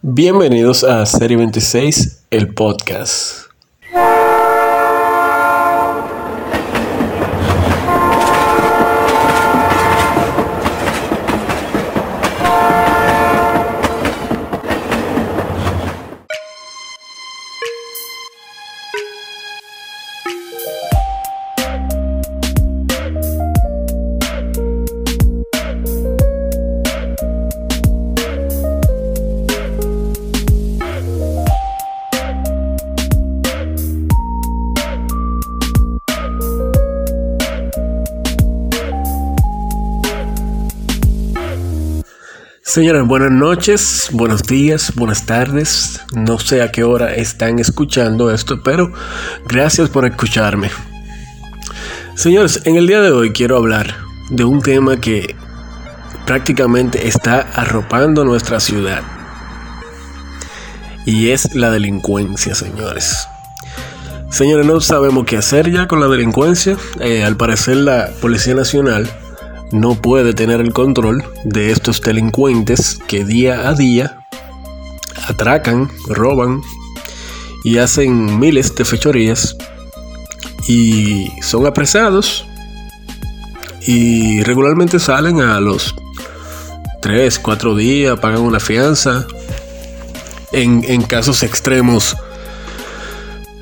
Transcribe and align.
Bienvenidos 0.00 0.84
a 0.84 1.04
Serie 1.06 1.36
26, 1.36 2.26
el 2.30 2.54
podcast. 2.54 3.47
Señores, 42.78 43.08
buenas 43.08 43.32
noches, 43.32 44.08
buenos 44.12 44.44
días, 44.44 44.92
buenas 44.94 45.26
tardes. 45.26 46.00
No 46.12 46.38
sé 46.38 46.62
a 46.62 46.70
qué 46.70 46.84
hora 46.84 47.12
están 47.12 47.58
escuchando 47.58 48.30
esto, 48.30 48.62
pero 48.62 48.92
gracias 49.48 49.88
por 49.88 50.06
escucharme. 50.06 50.70
Señores, 52.14 52.62
en 52.66 52.76
el 52.76 52.86
día 52.86 53.00
de 53.00 53.10
hoy 53.10 53.32
quiero 53.32 53.56
hablar 53.56 53.96
de 54.30 54.44
un 54.44 54.62
tema 54.62 54.96
que 55.00 55.34
prácticamente 56.24 57.08
está 57.08 57.40
arropando 57.52 58.24
nuestra 58.24 58.60
ciudad. 58.60 59.02
Y 61.04 61.30
es 61.30 61.56
la 61.56 61.72
delincuencia, 61.72 62.54
señores. 62.54 63.26
Señores, 64.30 64.66
no 64.66 64.80
sabemos 64.80 65.26
qué 65.26 65.36
hacer 65.36 65.68
ya 65.72 65.88
con 65.88 65.98
la 65.98 66.06
delincuencia. 66.06 66.76
Eh, 67.00 67.24
al 67.24 67.36
parecer 67.36 67.78
la 67.78 68.10
Policía 68.20 68.54
Nacional 68.54 69.10
no 69.72 69.94
puede 69.94 70.34
tener 70.34 70.60
el 70.60 70.72
control 70.72 71.24
de 71.44 71.70
estos 71.70 72.00
delincuentes 72.00 72.98
que 73.06 73.24
día 73.24 73.68
a 73.68 73.74
día 73.74 74.26
atracan, 75.26 75.90
roban 76.08 76.62
y 77.64 77.78
hacen 77.78 78.38
miles 78.38 78.74
de 78.74 78.84
fechorías 78.84 79.56
y 80.66 81.30
son 81.42 81.66
apresados 81.66 82.46
y 83.86 84.42
regularmente 84.42 84.98
salen 84.98 85.40
a 85.40 85.60
los 85.60 85.94
3, 87.00 87.38
4 87.38 87.74
días, 87.76 88.18
pagan 88.20 88.40
una 88.40 88.60
fianza. 88.60 89.26
En, 90.52 90.82
en 90.88 91.02
casos 91.02 91.42
extremos 91.42 92.16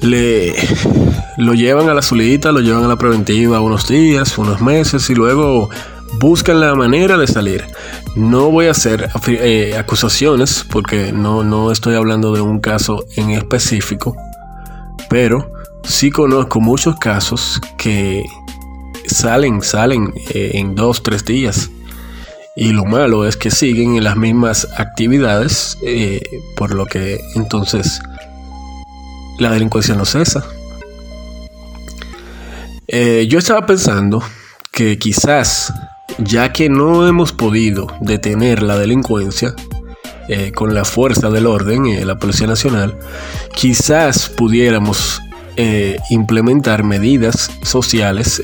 le 0.00 0.54
lo 1.36 1.54
llevan 1.54 1.88
a 1.88 1.94
la 1.94 2.02
solita, 2.02 2.52
lo 2.52 2.60
llevan 2.60 2.84
a 2.84 2.88
la 2.88 2.96
preventiva 2.96 3.60
unos 3.60 3.88
días, 3.88 4.38
unos 4.38 4.60
meses 4.60 5.10
y 5.10 5.14
luego 5.14 5.68
buscan 6.14 6.60
la 6.60 6.74
manera 6.74 7.16
de 7.16 7.26
salir. 7.26 7.64
No 8.14 8.50
voy 8.50 8.66
a 8.66 8.70
hacer 8.70 9.10
eh, 9.28 9.76
acusaciones 9.78 10.64
porque 10.70 11.12
no, 11.12 11.44
no 11.44 11.70
estoy 11.70 11.94
hablando 11.94 12.32
de 12.32 12.40
un 12.40 12.60
caso 12.60 13.04
en 13.16 13.30
específico, 13.30 14.16
pero 15.08 15.52
sí 15.84 16.10
conozco 16.10 16.60
muchos 16.60 16.96
casos 16.96 17.60
que 17.76 18.24
salen, 19.06 19.62
salen 19.62 20.12
eh, 20.30 20.52
en 20.54 20.74
dos, 20.74 21.02
tres 21.02 21.24
días. 21.24 21.70
Y 22.58 22.72
lo 22.72 22.86
malo 22.86 23.26
es 23.26 23.36
que 23.36 23.50
siguen 23.50 23.96
en 23.96 24.04
las 24.04 24.16
mismas 24.16 24.66
actividades, 24.78 25.76
eh, 25.82 26.22
por 26.56 26.74
lo 26.74 26.86
que 26.86 27.20
entonces 27.34 28.00
la 29.38 29.50
delincuencia 29.50 29.94
no 29.94 30.06
cesa. 30.06 30.42
yo 32.88 33.38
estaba 33.38 33.66
pensando 33.66 34.22
que 34.72 34.98
quizás 34.98 35.72
ya 36.18 36.52
que 36.52 36.68
no 36.68 37.06
hemos 37.06 37.32
podido 37.32 37.86
detener 38.00 38.62
la 38.62 38.76
delincuencia 38.78 39.54
eh, 40.28 40.52
con 40.52 40.74
la 40.74 40.84
fuerza 40.84 41.30
del 41.30 41.46
orden, 41.46 41.86
eh, 41.86 42.04
la 42.04 42.18
Policía 42.18 42.46
Nacional, 42.46 42.98
quizás 43.54 44.28
pudiéramos 44.28 45.22
eh, 45.56 45.98
implementar 46.10 46.82
medidas 46.82 47.50
sociales 47.62 48.42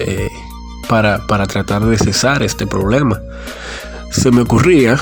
para, 0.88 1.26
tratar 1.46 1.84
de 1.84 1.98
cesar 1.98 2.42
este 2.42 2.66
problema. 2.66 3.20
Se 4.10 4.30
me 4.30 4.42
ocurría 4.42 4.98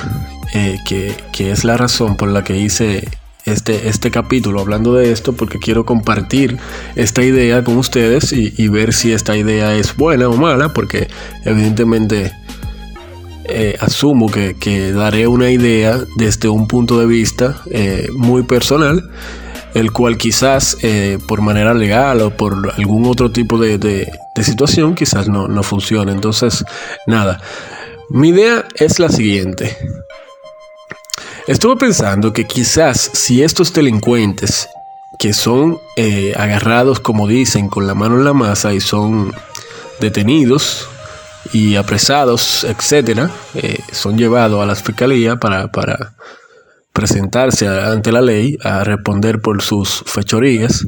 que, 0.86 1.14
es 1.38 1.64
la 1.64 1.76
razón 1.76 2.16
por 2.16 2.28
la 2.28 2.44
que 2.44 2.56
hice 2.56 3.08
este, 3.44 3.88
este 3.88 4.10
capítulo 4.10 4.60
hablando 4.60 4.94
de 4.94 5.12
esto 5.12 5.32
porque 5.32 5.58
quiero 5.58 5.84
compartir 5.84 6.58
esta 6.94 7.22
idea 7.22 7.64
con 7.64 7.76
ustedes 7.76 8.32
y, 8.32 8.68
ver 8.68 8.92
si 8.92 9.12
esta 9.12 9.36
idea 9.36 9.74
es 9.74 9.96
buena 9.96 10.28
o 10.28 10.36
mala 10.36 10.72
porque 10.72 11.08
evidentemente 11.44 12.32
eh, 13.44 13.76
asumo 13.80 14.30
que, 14.30 14.92
daré 14.92 15.26
una 15.26 15.50
idea 15.50 15.98
desde 16.16 16.48
un 16.48 16.68
punto 16.68 16.98
de 17.00 17.06
vista 17.06 17.62
eh, 17.70 18.08
muy 18.12 18.42
personal, 18.42 19.10
el 19.74 19.92
cual 19.92 20.18
quizás 20.18 20.76
eh, 20.82 21.18
por 21.26 21.40
manera 21.40 21.74
legal 21.74 22.20
o 22.20 22.30
por 22.30 22.72
algún 22.76 23.06
otro 23.06 23.30
tipo 23.30 23.58
de, 23.58 24.10
situación 24.42 24.94
quizás 24.94 25.28
no, 25.28 25.48
no 25.48 25.62
funcione. 25.62 26.12
Entonces, 26.12 26.64
nada, 27.06 27.40
mi 28.08 28.28
idea 28.28 28.66
es 28.76 28.98
la 28.98 29.08
siguiente. 29.08 29.76
Estuve 31.46 31.76
pensando 31.76 32.32
que 32.32 32.46
quizás 32.46 33.10
si 33.12 33.42
estos 33.42 33.72
delincuentes 33.72 34.68
que 35.18 35.32
son 35.32 35.78
agarrados, 36.36 37.00
como 37.00 37.26
dicen, 37.26 37.68
con 37.68 37.86
la 37.86 37.94
mano 37.94 38.16
en 38.16 38.24
la 38.24 38.32
masa 38.32 38.72
y 38.72 38.80
son 38.80 39.34
detenidos 40.00 40.88
y 41.52 41.76
apresados, 41.76 42.64
etcétera, 42.64 43.30
eh, 43.54 43.78
son 43.92 44.16
llevados 44.18 44.62
a 44.62 44.66
la 44.66 44.74
fiscalía 44.74 45.36
para, 45.36 45.70
para 45.72 46.14
presentarse 46.92 47.66
ante 47.66 48.12
la 48.12 48.20
ley 48.20 48.58
a 48.62 48.84
responder 48.84 49.40
por 49.40 49.62
sus 49.62 50.02
fechorías. 50.06 50.86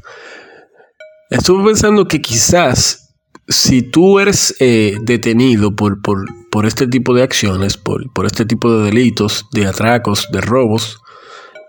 Estuve 1.30 1.64
pensando 1.64 2.06
que 2.06 2.20
quizás 2.20 3.14
si 3.48 3.82
tú 3.82 4.20
eres 4.20 4.54
eh, 4.60 4.96
detenido 5.02 5.74
por, 5.74 6.00
por, 6.02 6.66
este 6.66 6.86
tipo 6.86 7.14
de 7.14 7.22
acciones, 7.22 7.76
por, 7.76 8.26
este 8.26 8.44
tipo 8.44 8.72
de 8.76 8.84
delitos, 8.84 9.46
de 9.52 9.66
atracos, 9.66 10.28
de 10.32 10.40
robos, 10.40 11.00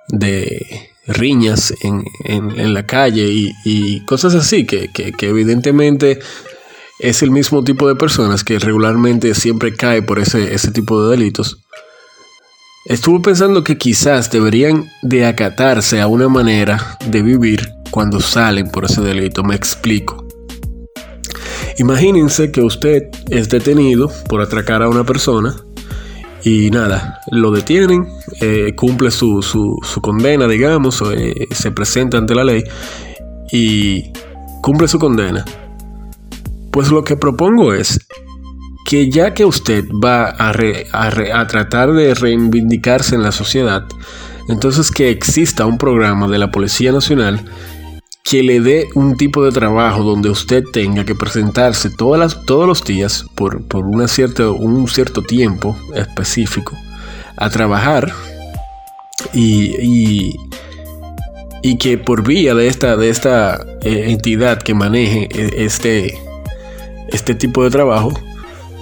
de 0.09 0.89
riñas 1.07 1.73
en, 1.81 2.03
en, 2.25 2.73
la 2.73 2.85
calle 2.85 3.25
y, 3.65 4.05
cosas 4.05 4.35
así, 4.35 4.65
que, 4.65 4.89
que 4.91 5.27
evidentemente 5.27 6.19
es 6.99 7.23
el 7.23 7.31
mismo 7.31 7.63
tipo 7.63 7.87
de 7.87 7.95
personas 7.95 8.43
que 8.43 8.59
regularmente 8.59 9.33
siempre 9.35 9.75
cae 9.75 10.01
por 10.01 10.19
ese, 10.19 10.53
ese 10.53 10.71
tipo 10.71 11.03
de 11.03 11.17
delitos, 11.17 11.59
estuve 12.85 13.19
pensando 13.21 13.63
que 13.63 13.77
quizás 13.77 14.31
deberían 14.31 14.89
de 15.01 15.25
acatarse 15.25 16.01
a 16.01 16.07
una 16.07 16.29
manera 16.29 16.97
de 17.05 17.21
vivir 17.21 17.69
cuando 17.91 18.19
salen 18.19 18.69
por 18.69 18.85
ese 18.85 19.01
delito. 19.01 19.43
Me 19.43 19.55
explico. 19.55 20.25
Imagínense 21.79 22.51
que 22.51 22.61
usted 22.61 23.09
es 23.29 23.49
detenido 23.49 24.11
por 24.29 24.41
atracar 24.41 24.83
a 24.83 24.89
una 24.89 25.03
persona 25.03 25.55
y 26.43 26.69
nada, 26.71 27.21
lo 27.31 27.51
detienen, 27.51 28.07
eh, 28.41 28.73
cumple 28.75 29.11
su, 29.11 29.41
condena, 30.01 30.47
digamos, 30.47 31.01
eh, 31.15 31.47
se 31.51 31.71
presenta 31.71 32.17
ante 32.17 32.35
la 32.35 32.43
ley 32.43 32.63
y 33.51 34.11
cumple 34.61 34.87
su 34.87 34.99
condena. 34.99 35.45
Pues 36.73 36.89
lo 36.89 37.03
que 37.03 37.15
propongo 37.15 37.71
es 37.71 37.99
que 38.83 39.11
ya 39.11 39.35
que 39.35 39.45
usted 39.45 39.85
va 40.03 40.35
a, 40.39 41.47
tratar 41.47 41.93
de 41.93 42.15
reivindicarse 42.15 43.13
en 43.13 43.21
la 43.21 43.31
sociedad, 43.31 43.85
entonces 44.49 44.89
que 44.89 45.11
exista 45.11 45.67
un 45.67 45.77
programa 45.77 46.27
de 46.27 46.39
la 46.39 46.49
Policía 46.49 46.91
Nacional 46.91 47.45
que 48.23 48.41
le 48.41 48.59
dé 48.59 48.87
un 48.95 49.17
tipo 49.17 49.43
de 49.45 49.51
trabajo 49.51 50.01
donde 50.01 50.31
usted 50.31 50.63
tenga 50.73 51.05
que 51.05 51.13
presentarse 51.13 51.91
todos 51.91 52.67
los 52.67 52.83
días 52.83 53.25
por, 53.35 53.61
un 53.75 54.07
cierto 54.07 55.21
tiempo 55.21 55.77
específico 55.93 56.75
a 57.37 57.51
trabajar 57.51 58.11
y, 59.31 60.35
que 61.79 61.99
por 61.99 62.25
vía 62.25 62.55
de 62.55 62.67
esta, 62.67 63.65
eh, 63.81 64.05
entidad 64.07 64.61
que 64.63 64.73
maneje 64.73 65.29
e, 65.31 65.65
este, 65.65 66.17
este 67.13 67.35
tipo 67.35 67.63
de 67.63 67.69
trabajo, 67.69 68.11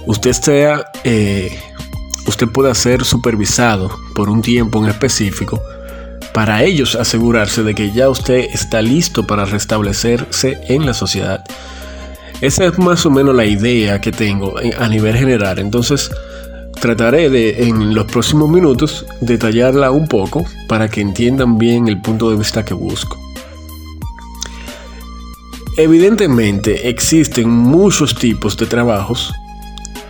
usted 0.06 0.32
sea, 0.32 0.84
eh, 1.04 1.56
usted 2.26 2.48
pueda 2.48 2.74
ser 2.74 3.04
supervisado 3.04 3.96
por 4.14 4.28
un 4.28 4.42
tiempo 4.42 4.82
en 4.82 4.90
específico 4.90 5.62
para 6.32 6.64
ellos 6.64 6.94
asegurarse 6.94 7.62
de 7.62 7.74
que 7.74 7.92
ya 7.92 8.08
usted 8.08 8.46
está 8.52 8.80
listo 8.80 9.26
para 9.26 9.44
restablecerse 9.44 10.58
en 10.68 10.86
la 10.86 10.94
sociedad. 10.94 11.44
Esa 12.40 12.64
es 12.64 12.78
más 12.78 13.06
o 13.06 13.10
menos 13.10 13.34
la 13.34 13.44
idea 13.44 14.00
que 14.00 14.10
tengo 14.10 14.54
a 14.78 14.88
nivel 14.88 15.16
general. 15.16 15.58
Entonces, 15.58 16.10
trataré 16.80 17.30
de 17.30 17.68
en 17.68 17.94
los 17.94 18.06
próximos 18.06 18.48
minutos 18.48 19.06
detallarla 19.20 19.90
un 19.90 20.08
poco 20.08 20.44
para 20.66 20.88
que 20.88 21.00
entiendan 21.00 21.58
bien 21.58 21.86
el 21.86 22.00
punto 22.00 22.30
de 22.30 22.36
vista 22.36 22.64
que 22.64 22.74
busco. 22.74 23.16
Evidentemente 25.76 26.90
existen 26.90 27.48
muchos 27.48 28.14
tipos 28.14 28.56
de 28.58 28.66
trabajos 28.66 29.32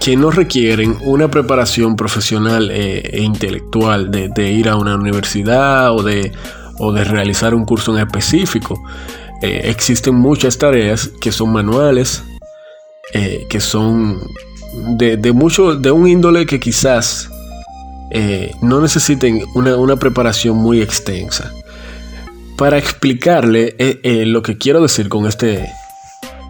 que 0.00 0.17
no 0.17 0.32
requieren 0.32 0.97
una 1.03 1.31
preparación 1.31 1.94
profesional 1.94 2.69
eh, 2.73 3.03
e 3.12 3.23
intelectual 3.23 4.11
de, 4.11 4.50
ir 4.50 4.69
a 4.69 4.76
una 4.76 4.97
universidad 4.97 5.94
o 5.94 6.03
de, 6.03 6.32
o 6.79 6.93
de 6.93 7.05
realizar 7.05 7.55
un 7.55 7.64
curso 7.64 7.97
en 7.97 8.05
específico. 8.05 8.82
Eh, 9.41 9.62
existen 9.67 10.17
muchas 10.17 10.59
tareas 10.59 11.09
que 11.20 11.31
son 11.31 11.53
manuales, 11.53 12.25
eh, 13.15 13.47
que 13.49 13.61
son 13.61 14.20
de, 14.99 15.32
mucho, 15.32 15.76
de 15.76 15.93
un 15.93 16.08
índole 16.08 16.44
que 16.47 16.58
quizás 16.58 17.29
no 18.61 18.81
necesiten 18.81 19.43
una, 19.55 19.76
una, 19.76 19.97
preparación 19.97 20.56
muy 20.56 20.82
extensa. 20.82 21.50
Para 22.62 22.79
explicarle 22.79 23.75
lo 24.05 24.41
que 24.41 24.56
quiero 24.56 24.81
decir 24.81 25.09
con 25.09 25.26
este, 25.26 25.69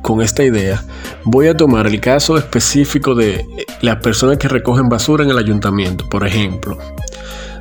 con 0.03 0.21
esta 0.21 0.45
idea, 0.45 0.85
voy 1.25 1.49
a 1.49 1.57
tomar 1.57 1.87
el 1.87 2.03
caso 2.03 2.37
específico 2.37 3.15
de 3.15 3.47
las 3.81 3.97
personas 3.97 4.37
que 4.37 4.47
recogen 4.47 4.91
basura 4.91 5.25
en 5.25 5.31
el 5.31 5.39
ayuntamiento. 5.39 6.07
Por 6.11 6.27
ejemplo, 6.27 6.77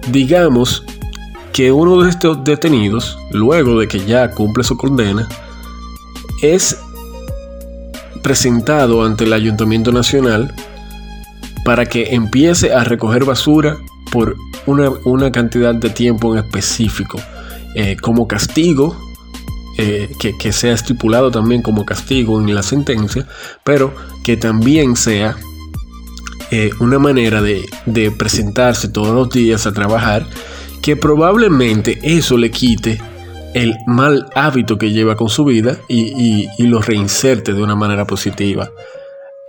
digamos 0.09 0.83
que 1.53 1.71
uno 1.71 2.01
de 2.01 2.09
estos 2.09 2.44
detenidos, 2.44 3.18
luego 3.31 3.80
de 3.80 3.88
que 3.88 4.03
ya 4.03 4.30
cumple 4.31 4.65
su 4.65 4.75
condena, 4.75 5.30
es 6.42 6.77
presentado 8.21 9.06
ante 9.06 9.24
el 9.24 9.31
Ayuntamiento 9.31 9.94
Nacional 9.94 10.54
para 11.63 11.86
que 11.86 12.13
empiece 12.13 12.74
a 12.74 12.83
recoger 12.83 13.24
basura 13.24 13.77
por 14.12 14.36
una, 14.65 15.31
cantidad 15.31 15.74
de 15.74 15.89
tiempo 15.89 16.33
en 16.36 16.44
específico, 16.44 17.18
eh, 17.75 17.97
como 18.01 18.27
castigo 18.27 18.97
eh, 19.77 20.09
que, 20.19 20.51
sea 20.51 20.73
estipulado 20.73 21.31
también 21.31 21.62
como 21.62 21.85
castigo 21.85 22.39
en 22.41 22.53
la 22.53 22.62
sentencia, 22.62 23.25
pero 23.63 23.94
que 24.23 24.35
también 24.35 24.95
sea 24.95 25.38
eh, 26.51 26.71
una 26.79 27.00
manera 27.00 27.41
de, 27.41 27.63
presentarse 28.18 28.89
todos 28.89 29.15
los 29.15 29.29
días 29.29 29.65
a 29.65 29.73
trabajar, 29.73 30.27
que 30.81 30.97
probablemente 30.97 32.00
eso 32.03 32.38
le 32.38 32.51
quite 32.51 33.01
el 33.53 33.75
mal 33.88 34.27
hábito 34.35 34.77
que 34.77 34.91
lleva 34.91 35.15
con 35.15 35.29
su 35.29 35.45
vida 35.45 35.77
y, 35.88 36.47
lo 36.59 36.81
reinserte 36.81 37.53
de 37.53 37.63
una 37.63 37.75
manera 37.75 38.06
positiva 38.06 38.69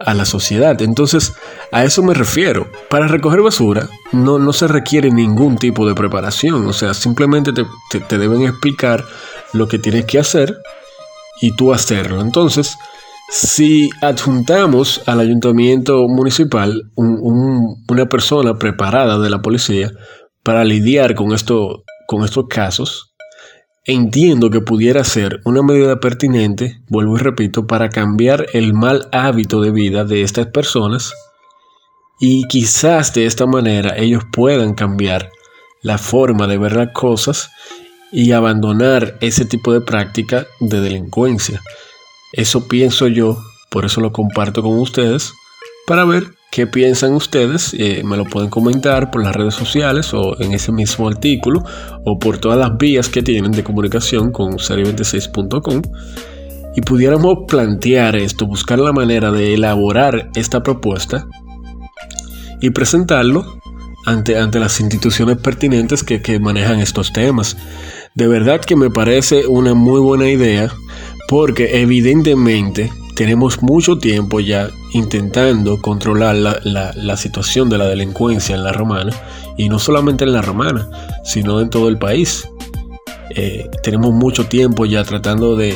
a 0.05 0.15
la 0.15 0.25
sociedad. 0.25 0.81
Entonces, 0.83 1.35
a 1.71 1.85
eso 1.85 2.03
me 2.03 2.15
refiero. 2.15 2.71
Para 2.89 3.09
recoger 3.09 3.41
basura 3.41 3.89
no, 4.13 4.39
no 4.39 4.53
se 4.53 4.69
requiere 4.69 5.11
ningún 5.11 5.57
tipo 5.57 5.87
de 5.87 5.95
preparación, 5.95 6.67
o 6.67 6.73
sea, 6.73 6.95
simplemente 6.95 7.53
te 7.53 8.19
deben 8.19 8.43
explicar 8.43 9.05
lo 9.53 9.69
que 9.69 9.79
tienes 9.79 10.05
que 10.07 10.19
hacer 10.19 10.57
y 11.41 11.55
tú 11.57 11.73
hacerlo. 11.73 12.21
Entonces, 12.21 12.77
si 13.31 13.91
adjuntamos 14.03 15.03
al 15.07 15.21
ayuntamiento 15.21 16.07
municipal 16.07 16.93
una 16.97 18.07
persona 18.07 18.59
preparada 18.59 19.19
de 19.19 19.31
la 19.31 19.41
policía 19.41 19.91
para 20.43 20.65
lidiar 20.65 21.15
con, 21.15 21.33
esto, 21.33 21.83
con 22.07 22.25
estos 22.25 22.47
casos, 22.49 23.12
entiendo 23.85 24.51
que 24.51 24.61
pudiera 24.61 25.05
ser 25.05 25.41
una 25.45 25.63
medida 25.63 25.99
pertinente, 25.99 26.81
vuelvo 26.89 27.17
y 27.17 27.21
repito, 27.21 27.67
para 27.67 27.89
cambiar 27.89 28.47
el 28.53 28.75
mal 28.75 29.09
hábito 29.13 29.61
de 29.61 29.73
vida 29.73 30.05
de 30.05 30.23
estas 30.23 30.47
personas 30.47 31.13
y 32.21 32.47
quizás 32.47 33.13
de 33.15 33.27
esta 33.27 33.47
manera 33.47 33.97
ellos 33.97 34.23
puedan 34.33 34.75
cambiar 34.75 35.31
la 35.83 35.99
forma 35.99 36.47
de 36.47 36.59
ver 36.59 36.77
las 36.77 36.93
cosas 36.93 37.51
y 38.13 38.31
abandonar 38.33 39.19
ese 39.21 39.45
tipo 39.45 39.73
de 39.73 39.81
práctica 39.81 40.47
de 40.61 40.81
delincuencia. 40.81 41.61
Eso 42.33 42.69
pienso 42.69 43.09
yo, 43.09 43.43
por 43.71 43.85
eso 43.85 44.01
lo 44.01 44.13
comparto 44.13 44.63
con 44.63 44.79
ustedes, 44.79 45.33
para 45.87 46.05
ver 46.05 46.35
qué 46.53 46.67
piensan 46.67 47.15
ustedes. 47.15 47.75
Eh, 47.77 48.03
me 48.05 48.17
lo 48.17 48.25
pueden 48.25 48.51
comentar 48.51 49.11
por 49.11 49.25
las 49.25 49.35
redes 49.35 49.55
sociales 49.55 50.13
o 50.13 50.41
en 50.41 50.53
ese 50.53 50.71
mismo 50.71 51.09
artículo 51.09 51.65
o 52.05 52.19
por 52.19 52.39
todas 52.39 52.59
las 52.59 52.77
vías 52.77 53.09
que 53.09 53.23
tienen 53.23 53.51
de 53.51 53.65
comunicación 53.65 54.31
con 54.31 54.59
serie26.com. 54.59 55.83
Y 56.77 56.83
pudiéramos 56.83 57.39
plantear 57.49 58.17
esto, 58.17 58.47
buscar 58.47 58.79
la 58.79 58.93
manera 58.93 59.33
de 59.33 59.55
elaborar 59.55 60.31
esta 60.35 60.63
propuesta 60.63 61.27
y 62.61 62.71
presentarlo 62.71 63.45
ante, 64.07 64.39
ante 64.39 64.61
las 64.61 64.79
instituciones 64.81 65.39
pertinentes 65.39 66.03
que, 66.05 66.21
que 66.21 66.39
manejan 66.39 66.81
estos 66.81 67.13
temas. 67.13 67.57
De 68.15 68.27
verdad 68.29 68.61
que 68.61 68.77
me 68.77 68.91
parece 68.91 69.47
una 69.47 69.73
muy 69.75 70.01
buena 70.01 70.29
idea 70.29 70.71
porque 71.29 71.81
evidentemente 71.81 72.91
tenemos 73.23 73.63
mucho 73.63 73.99
tiempo 73.99 74.41
ya 74.41 74.69
intentando 74.91 75.81
controlar 75.81 76.35
la, 76.35 77.17
situación 77.17 77.71
de 77.71 77.79
la 77.79 77.87
delincuencia 77.87 78.57
en 78.57 78.65
la 78.65 78.73
romana 78.73 79.13
y 79.57 79.69
no 79.69 79.79
solamente 79.79 80.25
en 80.25 80.33
la 80.33 80.43
romana, 80.43 80.91
sino 81.23 81.61
en 81.61 81.71
todo 81.71 81.87
el 81.87 81.99
país. 81.99 82.49
Eh, 83.37 83.71
tenemos 83.85 84.13
mucho 84.13 84.47
tiempo 84.47 84.87
ya 84.87 85.05
tratando 85.05 85.55
de, 85.55 85.73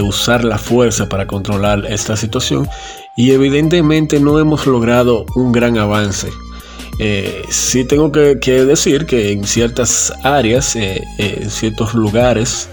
usar 0.00 0.44
la 0.44 0.58
fuerza 0.58 1.08
para 1.08 1.26
controlar 1.26 1.86
esta 1.86 2.16
situación 2.16 2.68
y 3.16 3.32
evidentemente 3.32 4.20
no 4.20 4.38
hemos 4.38 4.64
logrado 4.68 5.26
un 5.34 5.50
gran 5.50 5.78
avance 5.78 6.28
eh, 7.00 7.42
sí 7.48 7.84
tengo 7.84 8.12
que, 8.12 8.36
decir 8.64 9.06
que 9.06 9.32
en 9.32 9.44
ciertas 9.44 10.12
áreas, 10.22 10.76
eh, 10.76 11.02
eh, 11.18 11.38
en 11.42 11.50
ciertos 11.50 11.94
lugares 11.94 12.70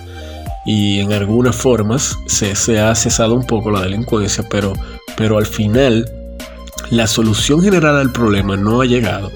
y 0.65 0.99
en 0.99 1.11
algunas 1.11 1.55
formas 1.55 2.17
se, 2.27 2.79
ha 2.79 2.95
cesado 2.95 3.33
un 3.35 3.45
poco 3.45 3.71
la 3.71 3.81
delincuencia, 3.81 4.43
pero, 4.49 4.73
pero 5.17 5.37
al 5.37 5.45
final 5.45 6.09
la 6.89 7.07
solución 7.07 7.61
general 7.61 7.97
al 7.97 8.11
problema 8.11 8.55
no 8.55 8.81
ha 8.81 8.85
llegado 8.85 9.31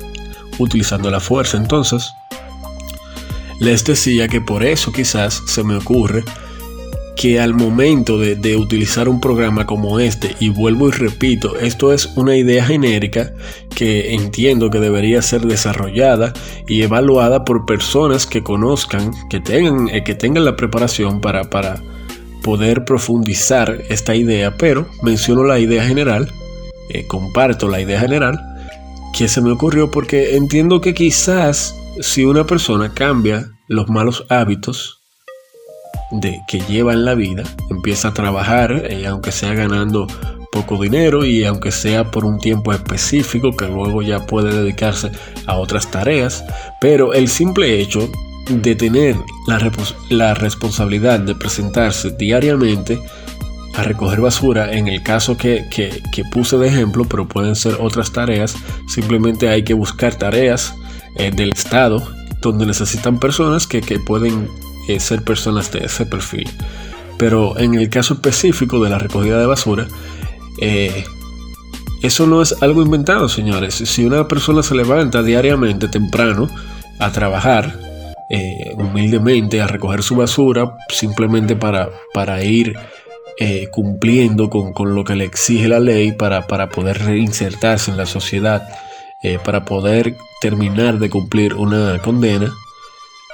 utilizando 0.58 1.12
la 1.12 1.20
fuerza. 1.20 1.58
Entonces, 1.58 2.14
les 3.60 3.84
decía 3.84 4.28
que 4.28 4.42
por 4.42 4.64
eso 4.64 4.92
quizás 4.92 5.42
se 5.48 5.64
me 5.64 5.76
ocurre 5.76 6.24
que 7.18 7.40
al 7.40 7.56
momento 7.56 8.20
de, 8.20 8.56
utilizar 8.56 9.10
un 9.10 9.20
programa 9.20 9.66
como 9.66 10.00
este, 10.00 10.36
y 10.40 10.50
vuelvo 10.50 10.88
y 10.88 10.92
repito, 10.92 11.58
esto 11.58 11.92
es 11.92 12.06
una 12.16 12.36
idea 12.36 12.64
genérica 12.64 13.34
que 13.76 14.14
entiendo 14.14 14.70
que 14.70 14.80
debería 14.80 15.22
ser 15.24 15.42
desarrollada 15.42 16.34
y 16.68 16.84
evaluada 16.84 17.44
por 17.44 17.66
personas 17.66 18.28
que 18.28 18.44
conozcan, 18.44 19.12
que 19.30 19.40
tengan, 19.40 19.90
eh, 19.90 20.04
que 20.04 20.14
tengan 20.14 20.46
la 20.46 20.56
preparación 20.56 21.20
para, 21.20 21.50
para 21.50 21.82
poder 22.44 22.86
profundizar 22.86 23.82
esta 23.90 24.16
idea, 24.16 24.56
pero 24.56 24.88
menciono 25.02 25.44
la 25.44 25.60
idea 25.60 25.84
general, 25.84 26.32
eh, 26.90 27.06
comparto 27.08 27.68
la 27.68 27.82
idea 27.82 28.00
general, 28.00 28.40
que 29.18 29.28
se 29.28 29.42
me 29.42 29.52
ocurrió 29.52 29.90
porque 29.90 30.36
entiendo 30.38 30.82
que 30.82 30.94
quizás 30.94 31.76
si 32.00 32.26
una 32.26 32.46
persona 32.46 32.94
cambia 32.94 33.50
los 33.68 33.90
malos 33.90 34.26
hábitos, 34.30 34.97
de 36.12 36.42
que 36.48 36.60
lleva 36.62 36.94
en 36.94 37.06
la 37.06 37.16
vida, 37.16 37.44
empieza 37.70 38.10
a 38.10 38.14
trabajar, 38.14 38.86
eh, 38.90 39.08
aunque 39.08 39.32
sea 39.32 39.54
ganando 39.54 40.08
poco 40.52 40.82
dinero 40.82 41.26
y 41.26 41.44
aunque 41.44 41.72
sea 41.72 42.10
por 42.10 42.26
un 42.26 42.40
tiempo 42.40 42.74
específico 42.74 43.56
que 43.56 43.68
luego 43.68 44.02
ya 44.02 44.26
puede 44.26 44.56
dedicarse 44.56 45.12
a 45.46 45.58
otras 45.58 45.92
tareas, 45.92 46.44
pero 46.80 47.14
el 47.14 47.28
simple 47.28 47.80
hecho 47.80 48.10
de 48.50 48.76
tener 48.76 49.16
la, 50.10 50.34
responsabilidad 50.34 51.20
de 51.20 51.36
presentarse 51.36 52.12
diariamente 52.12 53.00
a 53.76 53.84
recoger 53.84 54.22
basura, 54.22 54.74
en 54.74 54.88
el 54.88 55.04
caso 55.04 55.38
que, 55.38 55.66
puse 56.32 56.58
de 56.58 56.68
ejemplo, 56.68 57.06
pero 57.06 57.28
pueden 57.28 57.56
ser 57.56 57.76
otras 57.80 58.12
tareas, 58.12 58.56
simplemente 58.88 59.50
hay 59.50 59.64
que 59.64 59.74
buscar 59.74 60.16
tareas 60.16 60.74
eh, 61.18 61.32
del 61.32 61.52
Estado 61.52 62.02
donde 62.42 62.66
necesitan 62.66 63.20
personas 63.20 63.68
que, 63.68 63.82
que 63.82 64.00
pueden 64.00 64.48
eh, 64.88 65.00
ser 65.00 65.22
personas 65.24 65.72
de 65.72 65.80
ese 65.86 66.06
perfil. 66.06 66.50
Pero 67.18 67.58
en 67.60 67.74
el 67.74 67.90
caso 67.90 68.14
específico 68.16 68.84
de 68.84 68.90
la 68.90 68.98
recogida 68.98 69.40
de 69.40 69.46
basura, 69.46 69.88
eh, 70.62 71.04
eso 72.02 72.28
no 72.28 72.42
es 72.42 72.62
algo 72.62 72.82
inventado, 72.82 73.28
señores. 73.28 73.76
Si 73.76 74.06
una 74.06 74.28
persona 74.28 74.64
se 74.64 74.76
levanta 74.76 75.24
diariamente 75.24 75.88
temprano 75.88 76.48
a 77.00 77.12
trabajar, 77.12 77.80
eh, 78.30 78.74
humildemente, 78.76 79.62
a 79.62 79.68
recoger 79.68 80.04
su 80.04 80.16
basura, 80.16 80.78
simplemente 80.90 81.56
para, 81.56 81.90
para 82.14 82.44
ir 82.44 82.76
cumpliendo 83.72 84.50
con, 84.50 84.96
lo 84.96 85.04
que 85.04 85.16
le 85.16 85.24
exige 85.24 85.68
la 85.68 85.80
ley, 85.80 86.12
para, 86.12 86.48
para 86.48 86.70
poder 86.70 87.06
reinsertarse 87.06 87.92
en 87.92 87.98
la 87.98 88.08
sociedad, 88.08 88.68
para 89.46 89.64
poder 89.64 90.16
terminar 90.42 90.98
de 90.98 91.12
cumplir 91.12 91.54
una 91.54 92.00
condena, 92.00 92.52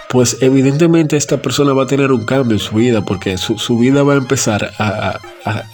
pues 0.09 0.37
evidentemente 0.41 1.17
esta 1.17 1.41
persona 1.41 1.73
va 1.73 1.83
a 1.83 1.87
tener 1.87 2.11
un 2.11 2.25
cambio 2.25 2.55
en 2.55 2.59
su 2.59 2.75
vida 2.75 3.03
porque 3.03 3.37
su, 3.37 3.77
vida 3.77 4.03
va 4.03 4.13
a 4.13 4.17
empezar 4.17 4.71
a, 4.77 5.19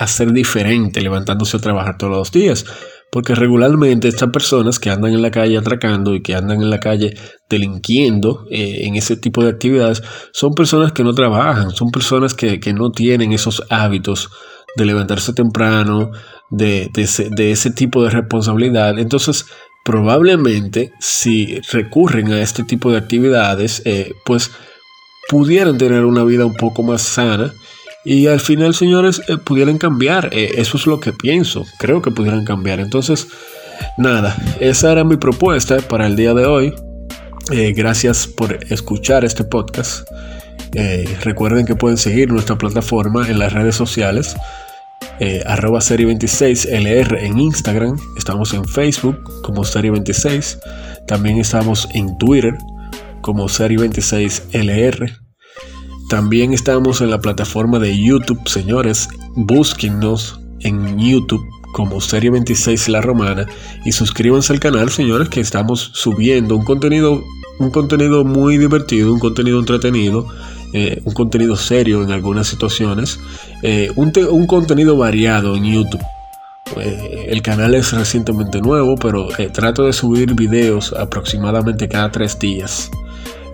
ser 0.08 0.32
diferente 0.32 1.02
levantándose 1.02 1.58
a 1.58 1.60
trabajar 1.60 1.98
todos 1.98 2.16
los 2.18 2.32
días. 2.32 2.66
Porque 3.12 3.34
regularmente 3.34 4.08
estas 4.08 4.30
personas 4.30 4.78
que 4.78 4.92
andan 4.92 5.14
en 5.14 5.24
la 5.24 5.32
calle 5.32 5.58
atracando 5.58 6.14
y 6.14 6.22
que 6.22 6.36
andan 6.36 6.62
en 6.62 6.70
la 6.70 6.80
calle 6.80 7.16
delinquiendo 7.50 8.46
eh, 8.52 8.86
en 8.86 8.96
ese 8.96 9.18
tipo 9.18 9.44
de 9.44 9.50
actividades 9.50 10.04
son 10.32 10.54
personas 10.54 10.92
que 10.92 11.04
no 11.04 11.16
trabajan, 11.16 11.72
son 11.72 11.90
personas 11.90 12.36
que, 12.36 12.60
no 12.72 12.92
tienen 12.92 13.34
esos 13.34 13.64
hábitos 13.72 14.30
de 14.76 14.86
levantarse 14.86 15.34
temprano, 15.34 16.12
de, 16.52 16.92
ese, 16.96 17.72
tipo 17.72 18.04
de 18.04 18.12
responsabilidad. 18.12 19.00
Entonces, 19.00 19.48
probablemente 19.90 20.94
si 21.00 21.60
recurren 21.72 22.32
a 22.32 22.44
este 22.44 22.64
tipo 22.64 22.92
de 22.92 23.00
actividades, 23.00 23.82
eh, 23.86 24.14
pues 24.24 24.52
pudieran 25.28 25.80
tener 25.80 26.06
una 26.06 26.24
vida 26.24 26.46
un 26.46 26.54
poco 26.54 26.84
más 26.84 27.02
sana 27.02 27.52
y 28.06 28.28
al 28.28 28.40
final, 28.40 28.76
señores, 28.76 29.20
eh, 29.28 29.38
pudieran 29.38 29.80
cambiar. 29.80 30.30
Eh, 30.32 30.52
eso 30.58 30.78
es 30.78 30.86
lo 30.86 31.00
que 31.00 31.12
pienso. 31.12 31.66
Creo 31.80 32.04
que 32.04 32.12
pudieran 32.12 32.46
cambiar. 32.46 32.80
Entonces, 32.80 33.30
nada, 33.98 34.38
esa 34.60 34.92
era 34.92 35.04
mi 35.04 35.18
propuesta 35.18 35.78
para 35.80 36.06
el 36.06 36.16
día 36.16 36.36
de 36.36 36.46
hoy. 36.46 36.76
Gracias 37.76 38.28
por 38.28 38.60
escuchar 38.70 39.26
este 39.26 39.44
podcast. 39.44 40.08
recuerden 41.24 41.66
que 41.66 41.74
pueden 41.74 41.98
seguir 41.98 42.32
nuestra 42.32 42.60
plataforma 42.60 43.28
en 43.28 43.40
las 43.40 43.54
redes 43.54 43.74
sociales. 43.74 44.36
Arroba 45.46 45.82
serie 45.82 46.06
26 46.06 46.66
LR 46.66 47.26
en 47.26 47.40
Instagram. 47.40 47.98
Estamos 48.18 48.54
en 48.54 48.66
Facebook 48.66 49.42
como 49.42 49.64
serie 49.64 49.92
26. 49.92 50.60
También 51.08 51.38
estamos 51.38 51.88
en 51.94 52.18
Twitter 52.18 52.58
como 53.22 53.50
serie 53.50 53.78
26 53.78 54.44
LR. 54.54 55.12
También 56.10 56.54
estamos 56.54 57.02
en 57.02 57.12
la 57.12 57.20
plataforma 57.20 57.78
de 57.78 57.96
YouTube, 57.96 58.48
señores. 58.48 59.10
Búsquennos 59.36 60.40
en 60.62 60.98
YouTube 60.98 61.46
como 61.72 62.02
Serie 62.02 62.32
26 62.32 62.90
La 62.90 63.02
Romana 63.02 63.46
y 63.86 63.92
suscríbanse 63.92 64.54
al 64.54 64.60
canal, 64.60 64.90
señores, 64.90 65.30
que 65.30 65.40
estamos 65.40 65.92
subiendo 65.94 66.56
un 66.56 66.66
contenido, 66.66 67.24
un 67.60 67.72
contenido 67.72 68.24
muy 68.24 68.58
divertido, 68.58 69.14
un 69.14 69.20
contenido 69.20 69.60
entretenido, 69.60 70.28
eh, 70.74 71.02
un 71.06 71.14
contenido 71.14 71.56
serio 71.56 72.04
en 72.04 72.12
algunas 72.12 72.48
situaciones, 72.48 73.20
eh, 73.64 73.92
un, 73.96 74.48
contenido 74.48 74.98
variado 74.98 75.56
en 75.56 75.66
YouTube. 75.66 76.02
Eh, 76.78 77.28
el 77.30 77.42
canal 77.42 77.74
es 77.74 77.92
recientemente 77.92 78.62
nuevo, 78.62 78.96
pero 78.96 79.30
trato 79.52 79.86
de 79.86 79.94
subir 79.94 80.36
videos 80.36 80.94
aproximadamente 80.94 81.88
cada 81.88 82.12
tres 82.12 82.38
días. 82.38 82.92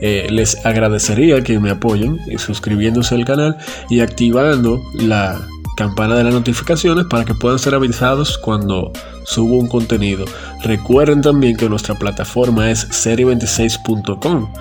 Les 0.02 0.64
agradecería 0.66 1.42
que 1.42 1.60
me 1.60 1.72
apoyen 1.72 2.20
suscribiéndose 2.38 3.16
al 3.16 3.26
canal 3.26 3.58
y 3.90 4.02
activando 4.02 4.80
la 4.94 5.42
campana 5.76 6.16
de 6.16 6.24
las 6.24 6.34
notificaciones 6.34 7.06
para 7.06 7.26
que 7.26 7.34
puedan 7.34 7.60
ser 7.60 7.76
avisados 7.76 8.38
cuando 8.38 8.92
subo 9.26 9.58
un 9.58 9.68
contenido. 9.68 10.26
Recuerden 10.64 11.22
también 11.22 11.58
que 11.58 11.70
nuestra 11.70 11.96
plataforma 11.96 12.72
es 12.72 12.88
serie26.com, 12.90 14.52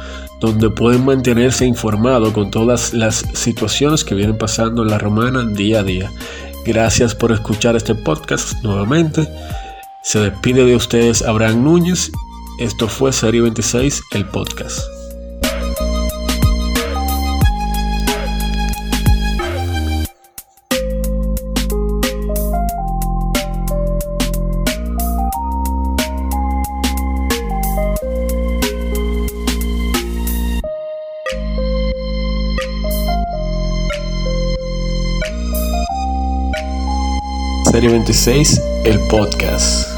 donde 0.45 0.71
pueden 0.71 1.05
mantenerse 1.05 1.67
informados 1.67 2.33
con 2.33 2.51
todas 2.51 2.93
las 2.93 3.25
situaciones 3.35 4.05
que 4.05 4.15
vienen 4.15 4.39
pasando 4.39 4.83
en 4.83 4.91
la 4.91 4.99
romana 4.99 5.45
día 5.45 5.81
a 5.81 5.83
día. 5.83 6.13
Gracias 6.65 7.15
por 7.15 7.33
escuchar 7.33 7.77
este 7.77 7.95
podcast 7.95 8.63
nuevamente. 8.63 9.29
Se 10.03 10.19
despide 10.19 10.65
de 10.65 10.77
ustedes 10.77 11.23
Abraham 11.23 11.65
Núñez. 11.65 12.13
Esto 12.59 12.89
fue 12.89 13.13
Serie 13.13 13.41
26, 13.41 14.03
el 14.13 14.27
podcast. 14.27 14.94
Serie 37.85 37.99
26, 37.99 38.63
el 38.87 38.99
podcast. 39.09 39.94